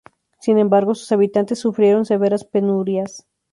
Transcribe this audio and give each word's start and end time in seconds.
Sin 0.39 0.57
embargo, 0.57 0.95
sus 0.95 1.11
habitantes 1.11 1.59
sufrieron 1.59 2.05
severas 2.07 2.43
penurias. 2.43 3.27